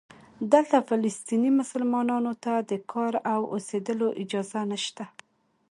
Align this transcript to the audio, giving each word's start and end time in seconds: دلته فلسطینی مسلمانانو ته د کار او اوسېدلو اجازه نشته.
دلته 0.51 0.77
فلسطینی 0.89 1.51
مسلمانانو 1.59 2.33
ته 2.43 2.53
د 2.69 2.71
کار 2.91 3.13
او 3.33 3.41
اوسېدلو 3.53 4.07
اجازه 4.23 4.61
نشته. 4.71 5.03